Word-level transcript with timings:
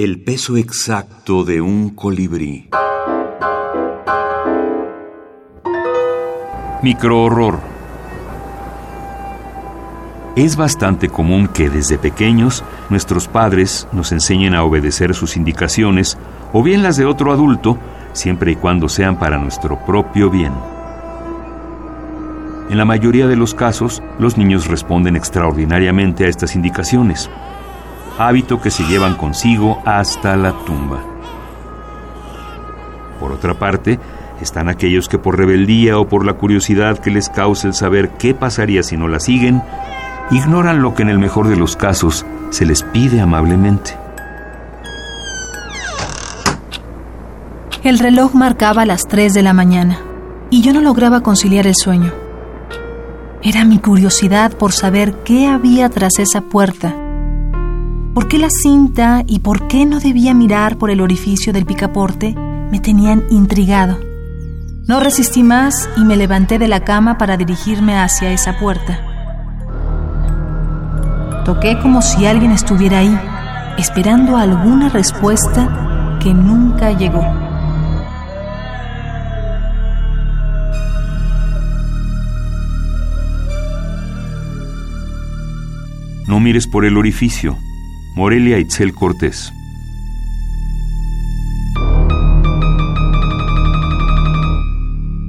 El 0.00 0.20
peso 0.20 0.56
exacto 0.56 1.42
de 1.42 1.60
un 1.60 1.90
colibrí. 1.90 2.68
Microhorror. 6.84 7.58
Es 10.36 10.54
bastante 10.54 11.08
común 11.08 11.48
que 11.48 11.68
desde 11.68 11.98
pequeños 11.98 12.62
nuestros 12.90 13.26
padres 13.26 13.88
nos 13.90 14.12
enseñen 14.12 14.54
a 14.54 14.62
obedecer 14.62 15.16
sus 15.16 15.36
indicaciones 15.36 16.16
o 16.52 16.62
bien 16.62 16.84
las 16.84 16.96
de 16.96 17.04
otro 17.04 17.32
adulto, 17.32 17.76
siempre 18.12 18.52
y 18.52 18.54
cuando 18.54 18.88
sean 18.88 19.18
para 19.18 19.36
nuestro 19.38 19.84
propio 19.84 20.30
bien. 20.30 20.52
En 22.70 22.78
la 22.78 22.84
mayoría 22.84 23.26
de 23.26 23.34
los 23.34 23.52
casos, 23.52 24.00
los 24.20 24.38
niños 24.38 24.68
responden 24.68 25.16
extraordinariamente 25.16 26.24
a 26.24 26.28
estas 26.28 26.54
indicaciones 26.54 27.28
hábito 28.18 28.60
que 28.60 28.70
se 28.70 28.84
llevan 28.84 29.14
consigo 29.14 29.80
hasta 29.84 30.36
la 30.36 30.52
tumba. 30.64 31.00
Por 33.20 33.32
otra 33.32 33.54
parte, 33.54 33.98
están 34.40 34.68
aquellos 34.68 35.08
que 35.08 35.18
por 35.18 35.36
rebeldía 35.36 35.98
o 35.98 36.08
por 36.08 36.24
la 36.24 36.34
curiosidad 36.34 36.98
que 36.98 37.10
les 37.10 37.28
causa 37.28 37.68
el 37.68 37.74
saber 37.74 38.10
qué 38.10 38.34
pasaría 38.34 38.82
si 38.82 38.96
no 38.96 39.08
la 39.08 39.20
siguen, 39.20 39.62
ignoran 40.30 40.82
lo 40.82 40.94
que 40.94 41.02
en 41.02 41.08
el 41.08 41.18
mejor 41.18 41.48
de 41.48 41.56
los 41.56 41.76
casos 41.76 42.26
se 42.50 42.66
les 42.66 42.82
pide 42.82 43.20
amablemente. 43.20 43.96
El 47.82 47.98
reloj 47.98 48.34
marcaba 48.34 48.84
las 48.84 49.06
3 49.06 49.32
de 49.32 49.42
la 49.42 49.52
mañana 49.52 49.98
y 50.50 50.62
yo 50.62 50.72
no 50.72 50.80
lograba 50.80 51.22
conciliar 51.22 51.66
el 51.66 51.76
sueño. 51.76 52.12
Era 53.42 53.64
mi 53.64 53.78
curiosidad 53.78 54.52
por 54.52 54.72
saber 54.72 55.14
qué 55.24 55.46
había 55.46 55.88
tras 55.88 56.18
esa 56.18 56.40
puerta 56.40 57.07
¿Por 58.18 58.26
qué 58.26 58.38
la 58.38 58.50
cinta 58.50 59.22
y 59.28 59.38
por 59.38 59.68
qué 59.68 59.86
no 59.86 60.00
debía 60.00 60.34
mirar 60.34 60.76
por 60.76 60.90
el 60.90 61.00
orificio 61.00 61.52
del 61.52 61.64
picaporte 61.64 62.34
me 62.34 62.80
tenían 62.80 63.22
intrigado? 63.30 63.96
No 64.88 64.98
resistí 64.98 65.44
más 65.44 65.88
y 65.96 66.00
me 66.00 66.16
levanté 66.16 66.58
de 66.58 66.66
la 66.66 66.82
cama 66.82 67.16
para 67.16 67.36
dirigirme 67.36 67.96
hacia 67.96 68.32
esa 68.32 68.58
puerta. 68.58 68.98
Toqué 71.44 71.78
como 71.78 72.02
si 72.02 72.26
alguien 72.26 72.50
estuviera 72.50 72.98
ahí, 72.98 73.16
esperando 73.78 74.36
alguna 74.36 74.88
respuesta 74.88 76.18
que 76.20 76.34
nunca 76.34 76.90
llegó. 76.90 77.22
No 86.26 86.40
mires 86.40 86.66
por 86.66 86.84
el 86.84 86.96
orificio, 86.96 87.56
Morelia 88.18 88.58
Itzel 88.58 88.92
Cortés. 88.94 89.52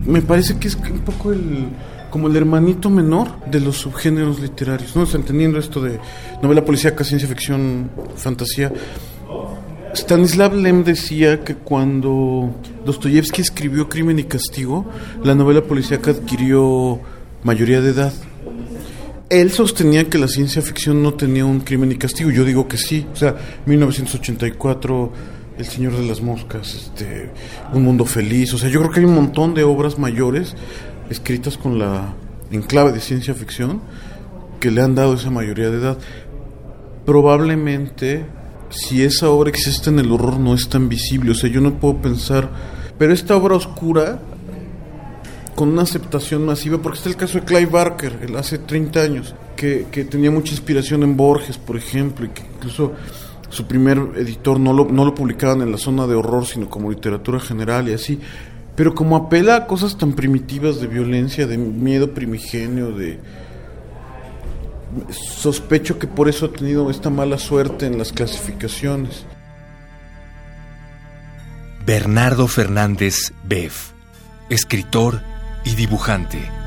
Me 0.08 0.24
parece 0.24 0.58
que 0.58 0.70
es 0.70 0.76
un 0.76 1.02
poco 1.02 1.32
el 1.32 1.68
como 2.10 2.30
el 2.30 2.36
hermanito 2.36 2.90
menor 2.90 3.46
de 3.46 3.60
los 3.60 3.78
subgéneros 3.78 4.40
literarios, 4.40 4.96
¿no? 4.96 5.06
entendiendo 5.14 5.60
esto 5.60 5.80
de 5.84 6.00
novela 6.42 6.66
policíaca, 6.66 7.04
ciencia 7.04 7.30
ficción, 7.30 7.92
fantasía. 8.16 8.74
Stanislav 9.94 10.56
Lem 10.56 10.84
decía 10.84 11.44
que 11.44 11.54
cuando 11.54 12.56
Dostoyevsky 12.86 13.44
escribió 13.44 13.88
Crimen 13.88 14.18
y 14.18 14.24
Castigo, 14.24 14.90
la 15.24 15.36
novela 15.36 15.62
policíaca 15.62 16.10
adquirió 16.10 17.00
mayoría 17.44 17.82
de 17.82 17.92
edad 17.92 18.14
él 19.30 19.52
sostenía 19.52 20.10
que 20.10 20.18
la 20.18 20.28
ciencia 20.28 20.62
ficción 20.62 21.04
no 21.04 21.14
tenía 21.14 21.46
un 21.46 21.60
crimen 21.60 21.92
y 21.92 21.96
castigo. 21.98 22.32
Yo 22.32 22.44
digo 22.44 22.68
que 22.68 22.78
sí. 22.78 23.06
O 23.14 23.16
sea, 23.16 23.36
1984, 23.66 25.12
El 25.58 25.66
Señor 25.66 25.96
de 25.96 26.06
las 26.06 26.22
Moscas, 26.22 26.74
este, 26.74 27.30
Un 27.74 27.84
Mundo 27.84 28.06
Feliz. 28.06 28.54
O 28.54 28.58
sea, 28.58 28.70
yo 28.70 28.80
creo 28.80 28.92
que 28.92 29.00
hay 29.02 29.06
un 29.06 29.16
montón 29.16 29.54
de 29.54 29.64
obras 29.64 30.00
mayores 30.00 30.56
escritas 31.10 31.58
con 31.58 31.78
la 31.78 32.16
enclave 32.52 32.92
de 32.92 33.00
ciencia 33.00 33.36
ficción 33.36 33.82
que 34.60 34.72
le 34.72 34.82
han 34.82 34.96
dado 34.96 35.14
esa 35.14 35.30
mayoría 35.30 35.70
de 35.70 35.78
edad. 35.78 35.98
Probablemente, 37.06 38.26
si 38.70 39.04
esa 39.04 39.30
obra 39.30 39.52
existe 39.52 39.92
en 39.92 40.00
el 40.00 40.12
horror, 40.12 40.40
no 40.40 40.56
es 40.56 40.70
tan 40.70 40.90
visible. 40.90 41.32
O 41.32 41.36
sea, 41.36 41.52
yo 41.52 41.62
no 41.62 41.80
puedo 41.80 42.02
pensar. 42.02 42.50
Pero 42.98 43.14
esta 43.14 43.38
obra 43.38 43.56
oscura 43.56 44.20
con 45.60 45.68
una 45.68 45.82
aceptación 45.82 46.46
masiva, 46.46 46.78
porque 46.78 47.00
está 47.00 47.10
el 47.10 47.18
caso 47.18 47.38
de 47.38 47.44
Clive 47.44 47.66
Barker, 47.66 48.20
el 48.22 48.38
hace 48.38 48.60
30 48.60 49.02
años, 49.02 49.36
que, 49.58 49.84
tenía 50.10 50.32
mucha 50.32 50.54
inspiración 50.54 51.04
en 51.04 51.18
Borges, 51.18 51.58
por 51.58 51.76
ejemplo, 51.76 52.26
y 52.26 52.30
que 52.30 52.44
incluso 52.56 52.94
su 53.50 53.68
primer 53.68 53.98
editor 54.16 54.58
no 54.58 54.72
lo, 54.72 54.86
no 54.86 55.04
lo 55.04 55.14
publicaban 55.14 55.60
en 55.62 55.70
la 55.70 55.78
zona 55.78 56.08
de 56.08 56.16
horror, 56.16 56.46
sino 56.46 56.70
como 56.70 56.90
literatura 56.90 57.42
general 57.42 57.90
y 57.90 57.94
así. 57.94 58.22
Pero 58.74 58.96
como 58.96 59.18
apela 59.18 59.58
a 59.58 59.68
cosas 59.68 59.98
tan 59.98 60.14
primitivas 60.14 60.80
de 60.80 60.88
violencia, 60.88 61.46
de 61.46 61.58
miedo 61.58 62.14
primigenio, 62.14 62.94
de... 62.94 63.20
Sospecho 65.10 66.00
que 66.00 66.08
por 66.08 66.30
eso 66.30 66.46
ha 66.46 66.52
tenido 66.54 66.90
esta 66.90 67.10
mala 67.10 67.38
suerte 67.38 67.86
en 67.86 67.98
las 67.98 68.14
clasificaciones. 68.14 69.26
Bernardo 71.86 72.48
Fernández 72.48 73.34
Beff, 73.44 73.92
escritor 74.50 75.20
y 75.64 75.76
dibujante. 75.76 76.59